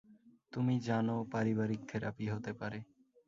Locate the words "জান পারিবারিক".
0.79-1.81